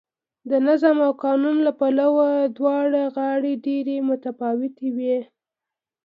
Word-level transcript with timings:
د 0.49 0.51
نظم 0.67 0.97
او 1.07 1.11
قانون 1.25 1.57
له 1.67 1.71
پلوه 1.79 2.29
دواړه 2.57 3.01
غاړې 3.15 3.53
ډېرې 3.65 3.95
متفاوتې 4.09 4.87
وې 4.95 5.17